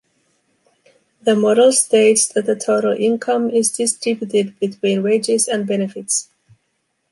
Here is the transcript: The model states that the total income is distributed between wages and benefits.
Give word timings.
The 1.21 1.35
model 1.35 1.71
states 1.71 2.27
that 2.29 2.47
the 2.47 2.55
total 2.55 2.93
income 2.97 3.51
is 3.51 3.69
distributed 3.77 4.57
between 4.59 5.03
wages 5.03 5.47
and 5.47 5.67
benefits. 5.67 6.27